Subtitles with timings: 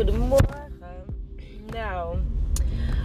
[0.00, 0.72] goedemorgen.
[1.72, 2.16] Nou,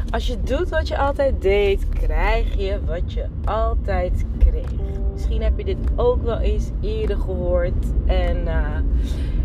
[0.09, 4.69] als je doet wat je altijd deed, krijg je wat je altijd kreeg.
[5.13, 7.85] Misschien heb je dit ook wel eens eerder gehoord.
[8.05, 8.77] En uh,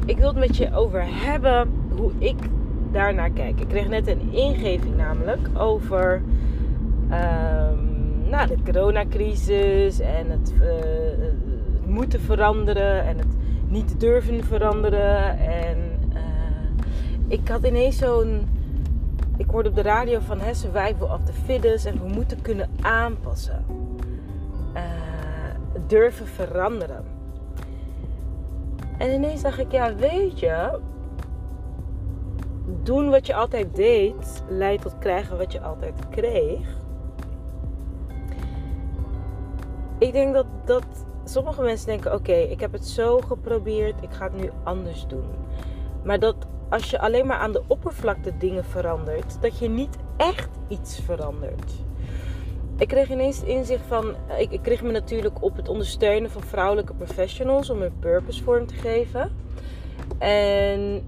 [0.06, 2.36] ik wil het met je over hebben hoe ik
[2.92, 3.60] daarnaar kijk.
[3.60, 6.22] Ik kreeg net een ingeving namelijk over
[7.02, 10.62] um, nou, de coronacrisis en het, uh,
[11.18, 13.36] het moeten veranderen en het
[13.68, 15.38] niet durven veranderen.
[15.38, 15.89] En
[17.30, 18.48] ik had ineens zo'n.
[19.36, 22.70] Ik hoorde op de radio van hè, survival of the fittest en we moeten kunnen
[22.80, 23.64] aanpassen.
[24.74, 24.82] Uh,
[25.86, 27.04] durven veranderen.
[28.98, 30.80] En ineens dacht ik, ja, weet je,
[32.82, 36.76] doen wat je altijd deed leidt tot krijgen wat je altijd kreeg.
[39.98, 40.84] Ik denk dat, dat
[41.24, 45.30] sommige mensen denken: oké, ik heb het zo geprobeerd, ik ga het nu anders doen.
[46.02, 46.36] Maar dat
[46.70, 51.72] als je alleen maar aan de oppervlakte dingen verandert, dat je niet echt iets verandert.
[52.76, 56.94] Ik kreeg ineens inzicht van, ik, ik kreeg me natuurlijk op het ondersteunen van vrouwelijke
[56.94, 59.30] professionals om hun purpose vorm te geven.
[60.18, 61.02] En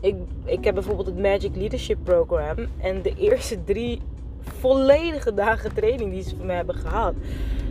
[0.00, 2.56] ik, ik heb bijvoorbeeld het Magic Leadership Program.
[2.78, 4.00] En de eerste drie
[4.40, 7.14] volledige dagen training die ze van mij hebben gehad,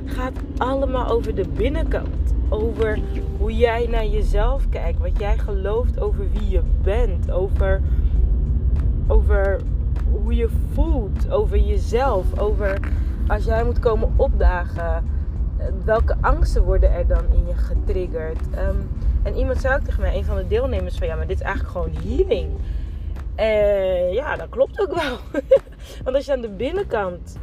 [0.05, 2.99] gaat allemaal over de binnenkant over
[3.37, 7.81] hoe jij naar jezelf kijkt, wat jij gelooft over wie je bent, over,
[9.07, 9.59] over
[10.11, 12.79] hoe je voelt, over jezelf, over
[13.27, 15.03] als jij moet komen opdagen,
[15.85, 18.39] welke angsten worden er dan in je getriggerd?
[18.57, 18.89] Um,
[19.23, 21.45] en iemand zei ook tegen mij, een van de deelnemers, van ja, maar dit is
[21.45, 22.49] eigenlijk gewoon healing.
[23.35, 25.17] En ja, dat klopt ook wel.
[26.03, 27.37] Want als je aan de binnenkant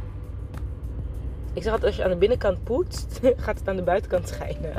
[1.55, 4.73] ik zeg altijd, als je aan de binnenkant poetst, gaat het aan de buitenkant schijnen.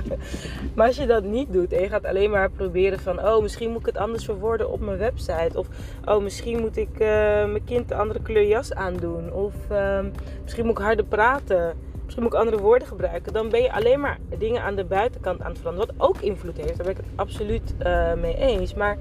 [0.75, 3.27] Maar als je dat niet doet en je gaat alleen maar proberen van...
[3.27, 5.59] Oh, misschien moet ik het anders verwoorden op mijn website.
[5.59, 5.67] Of,
[6.05, 6.99] oh, misschien moet ik uh,
[7.45, 9.33] mijn kind een andere kleur jas aandoen.
[9.33, 10.01] Of uh,
[10.43, 11.77] misschien moet ik harder praten.
[12.05, 13.33] Misschien moet ik andere woorden gebruiken.
[13.33, 15.95] Dan ben je alleen maar dingen aan de buitenkant aan het veranderen.
[15.97, 18.75] Wat ook invloed heeft, daar ben ik het absoluut uh, mee eens.
[18.75, 18.99] Maar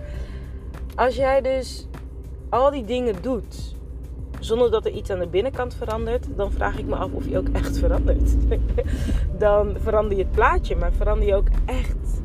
[0.95, 1.87] als jij dus
[2.49, 3.74] al die dingen doet
[4.45, 7.37] zonder dat er iets aan de binnenkant verandert, dan vraag ik me af of je
[7.37, 8.35] ook echt verandert.
[9.37, 12.21] dan verander je het plaatje, maar verander je ook echt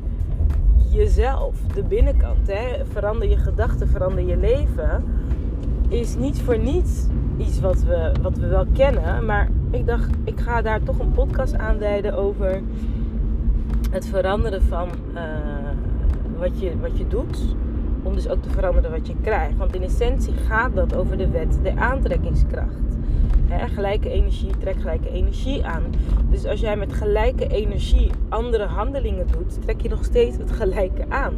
[0.89, 2.47] jezelf, de binnenkant.
[2.47, 2.85] Hè?
[2.91, 5.03] Verander je gedachten, verander je leven.
[5.89, 9.25] Is niet voor niets iets wat we, wat we wel kennen.
[9.25, 12.61] Maar ik dacht, ik ga daar toch een podcast aanduiden over
[13.91, 15.21] het veranderen van uh,
[16.37, 17.37] wat, je, wat je doet
[18.03, 19.57] om dus ook te veranderen wat je krijgt.
[19.57, 22.79] Want in essentie gaat dat over de wet der aantrekkingskracht.
[23.73, 25.83] gelijke energie trekt gelijke energie aan.
[26.29, 31.05] Dus als jij met gelijke energie andere handelingen doet, trek je nog steeds het gelijke
[31.09, 31.33] aan.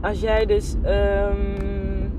[0.00, 2.10] Als jij dus um,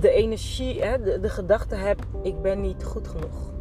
[0.00, 3.52] de energie, de, de gedachte hebt: ik ben niet goed genoeg.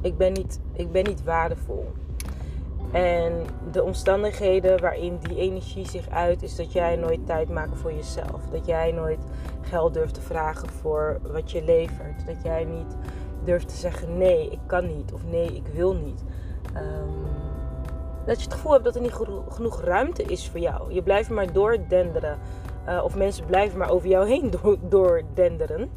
[0.00, 1.92] Ik ben niet, ik ben niet waardevol
[2.92, 3.32] en
[3.70, 8.42] de omstandigheden waarin die energie zich uit, is dat jij nooit tijd maakt voor jezelf.
[8.50, 9.24] Dat jij nooit
[9.60, 12.26] geld durft te vragen voor wat je levert.
[12.26, 12.96] Dat jij niet
[13.44, 16.24] durft te zeggen nee, ik kan niet of nee, ik wil niet.
[16.76, 17.26] Um,
[18.26, 19.18] dat je het gevoel hebt dat er niet
[19.48, 20.92] genoeg ruimte is voor jou.
[20.92, 22.38] Je blijft maar doordenderen.
[22.88, 24.52] Uh, of mensen blijven maar over jou heen
[24.88, 25.90] doordenderen.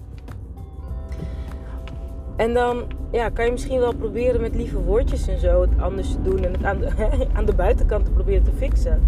[2.39, 6.11] En dan ja, kan je misschien wel proberen met lieve woordjes en zo het anders
[6.11, 6.89] te doen en het aan de,
[7.37, 9.01] aan de buitenkant te proberen te fixen.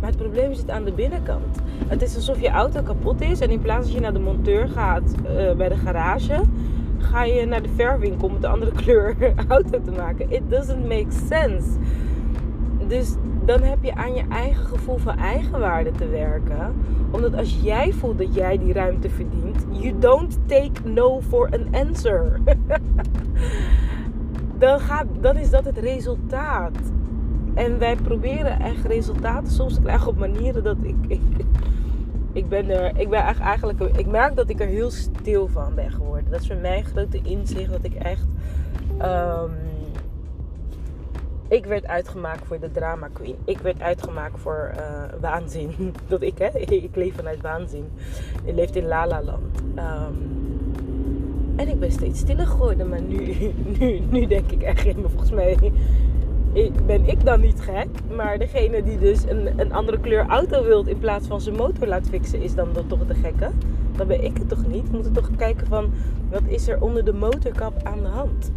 [0.00, 1.58] Maar het probleem zit aan de binnenkant.
[1.86, 4.68] Het is alsof je auto kapot is en in plaats dat je naar de monteur
[4.68, 6.40] gaat uh, bij de garage,
[6.98, 9.16] ga je naar de verwinkel om een andere kleur
[9.48, 10.32] auto te maken.
[10.32, 11.78] It doesn't make sense.
[12.88, 13.14] Dus
[13.46, 16.74] dan heb je aan je eigen gevoel van eigenwaarde te werken.
[17.10, 21.74] Omdat als jij voelt dat jij die ruimte verdient, you don't take no for an
[21.74, 22.40] answer.
[24.58, 26.78] dan, gaat, dan is dat het resultaat.
[27.54, 30.96] En wij proberen echt resultaten soms te krijgen op manieren dat ik.
[31.08, 31.20] ik
[32.36, 35.90] ik ben er, ik ben eigenlijk, ik merk dat ik er heel stil van ben
[35.90, 36.30] geworden.
[36.30, 38.26] Dat is voor mij een grote inzicht dat ik echt
[39.02, 39.50] um,
[41.48, 43.36] ik werd uitgemaakt voor de drama queen.
[43.44, 45.74] Ik werd uitgemaakt voor uh, waanzin.
[46.08, 46.58] Dat ik, hè?
[46.58, 47.88] Ik leef vanuit waanzin.
[48.44, 49.60] Ik leef in La La Land.
[49.76, 50.44] Um,
[51.56, 52.88] en ik ben steeds stiller geworden.
[52.88, 53.36] Maar nu,
[53.78, 55.56] nu, nu denk ik echt, maar volgens mij
[56.86, 57.88] ben ik dan niet gek.
[58.16, 61.86] Maar degene die dus een, een andere kleur auto wilt in plaats van zijn motor
[61.86, 63.50] laat fixen, is dan, dan toch de gekke.
[63.96, 64.90] Dan ben ik het toch niet.
[64.90, 65.92] We moeten toch kijken van,
[66.30, 68.52] wat is er onder de motorkap aan de hand?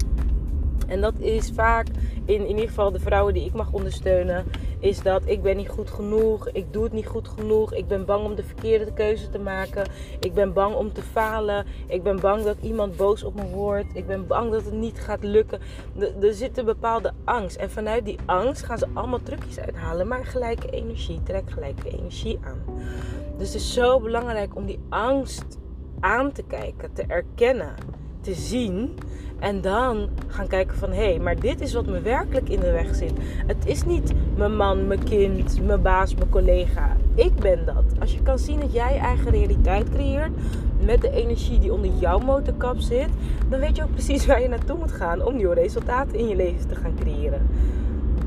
[0.90, 1.88] En dat is vaak
[2.26, 4.46] in, in ieder geval de vrouwen die ik mag ondersteunen,
[4.80, 8.06] is dat ik ben niet goed genoeg, ik doe het niet goed genoeg, ik ben
[8.06, 9.88] bang om de verkeerde keuze te maken,
[10.20, 13.96] ik ben bang om te falen, ik ben bang dat iemand boos op me wordt,
[13.96, 15.60] ik ben bang dat het niet gaat lukken.
[16.22, 20.26] Er zit een bepaalde angst en vanuit die angst gaan ze allemaal trucjes uithalen, maar
[20.26, 22.64] gelijke energie trekt gelijke energie aan.
[23.38, 25.58] Dus het is zo belangrijk om die angst
[26.00, 27.76] aan te kijken, te erkennen,
[28.22, 28.96] te zien
[29.40, 32.72] en dan gaan kijken van hé, hey, maar dit is wat me werkelijk in de
[32.72, 33.14] weg zit.
[33.48, 36.96] Het is niet mijn man, mijn kind, mijn baas, mijn collega.
[37.16, 37.84] Ik ben dat.
[38.00, 40.32] Als je kan zien dat jij eigen realiteit creëert
[40.86, 43.10] met de energie die onder jouw motorkap zit,
[43.50, 46.36] dan weet je ook precies waar je naartoe moet gaan om nieuwe resultaten in je
[46.36, 47.48] leven te gaan creëren.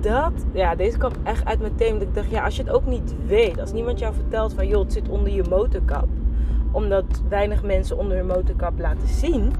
[0.01, 1.99] Dat, ja, deze kwam echt uit mijn thema.
[1.99, 4.67] Dat ik dacht, ja, als je het ook niet weet, als niemand jou vertelt van
[4.69, 6.07] joh, het zit onder je motorkap,
[6.71, 9.53] omdat weinig mensen onder hun motorkap laten zien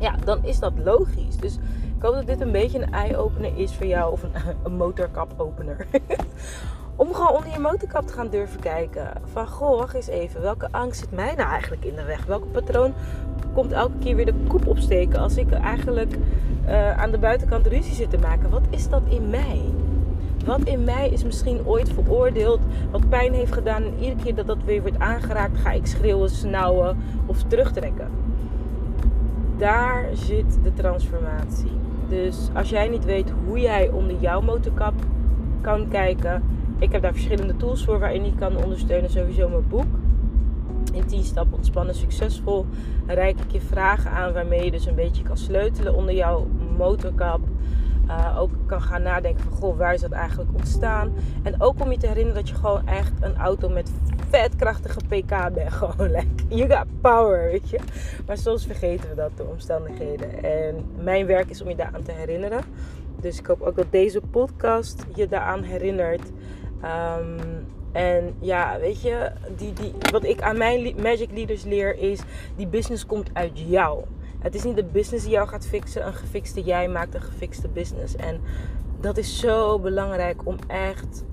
[0.00, 1.36] ja, dan is dat logisch.
[1.36, 1.54] Dus
[1.96, 4.12] ik hoop dat dit een beetje een eye-opener is voor jou.
[4.12, 4.32] Of een,
[4.64, 5.86] een motorkap-opener.
[6.96, 9.10] Om gewoon onder je motorkap te gaan durven kijken.
[9.32, 10.40] Van, goh, wacht eens even.
[10.40, 12.24] Welke angst zit mij nou eigenlijk in de weg?
[12.24, 12.94] Welke patroon
[13.54, 16.14] komt elke keer weer de koep opsteken als ik eigenlijk
[16.66, 18.50] uh, aan de buitenkant ruzie zit te maken?
[18.50, 19.60] Wat is dat in mij?
[20.44, 22.60] Wat in mij is misschien ooit veroordeeld,
[22.90, 26.30] wat pijn heeft gedaan en iedere keer dat dat weer wordt aangeraakt, ga ik schreeuwen,
[26.30, 28.10] snauwen of terugtrekken
[29.60, 31.72] daar zit de transformatie.
[32.08, 34.94] Dus als jij niet weet hoe jij onder jouw motorkap
[35.60, 36.42] kan kijken,
[36.78, 39.10] ik heb daar verschillende tools voor waarin je kan ondersteunen.
[39.10, 39.98] Sowieso mijn boek.
[40.92, 42.66] In 10 stappen ontspannen succesvol
[43.06, 46.46] reik ik je vragen aan waarmee je dus een beetje kan sleutelen onder jouw
[46.76, 47.40] motorkap.
[48.06, 51.12] Uh, ook kan gaan nadenken van goh, waar is dat eigenlijk ontstaan?
[51.42, 53.92] En ook om je te herinneren dat je gewoon echt een auto met
[54.30, 55.72] vetkrachtige pk bent.
[55.72, 57.78] Gewoon like, you got power, weet je.
[58.26, 60.42] Maar soms vergeten we dat door omstandigheden.
[60.42, 62.62] En mijn werk is om je daaraan te herinneren.
[63.20, 66.30] Dus ik hoop ook dat deze podcast je daaraan herinnert.
[66.84, 72.20] Um, en ja, weet je, die, die, wat ik aan mijn Magic Leaders leer is:
[72.56, 74.04] die business komt uit jou.
[74.38, 76.06] Het is niet de business die jou gaat fixen.
[76.06, 78.16] Een gefixte jij maakt een gefixte business.
[78.16, 78.40] En
[79.00, 81.24] dat is zo belangrijk om echt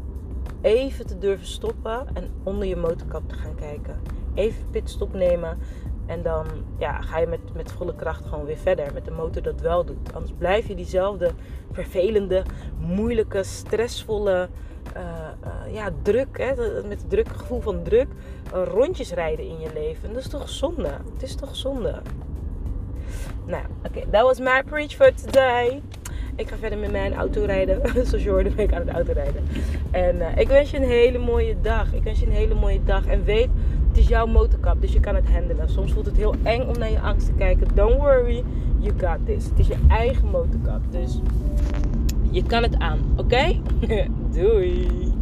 [0.67, 4.01] even te durven stoppen en onder je motorkap te gaan kijken.
[4.33, 5.57] Even pitstop nemen.
[6.05, 6.45] En dan
[6.77, 8.93] ja, ga je met, met volle kracht gewoon weer verder.
[8.93, 10.13] Met de motor dat wel doet.
[10.13, 11.31] Anders blijf je diezelfde
[11.71, 12.43] vervelende,
[12.79, 14.49] moeilijke, stressvolle
[14.97, 15.03] uh,
[15.45, 16.37] uh, ja, druk.
[16.37, 16.55] Hè,
[16.87, 18.07] met het druk, gevoel van druk.
[18.53, 20.13] Uh, rondjes rijden in je leven.
[20.13, 20.89] Dat is toch zonde?
[21.13, 22.01] Het is toch zonde?
[23.45, 25.81] Nou, oké, okay, that was my preach for today.
[26.37, 27.81] Ik ga verder met mijn auto rijden.
[28.07, 29.43] Zoals je hoorde ben ik aan het auto rijden.
[29.91, 31.93] En uh, ik wens je een hele mooie dag.
[31.93, 33.05] Ik wens je een hele mooie dag.
[33.05, 33.49] En weet,
[33.87, 35.69] het is jouw motorkap, dus je kan het handelen.
[35.69, 37.67] Soms voelt het heel eng om naar je angst te kijken.
[37.73, 38.43] Don't worry,
[38.79, 39.45] you got this.
[39.45, 41.19] Het is je eigen motorkap, dus
[42.31, 42.99] je kan het aan.
[43.15, 43.59] Oké?
[44.35, 45.16] Doei!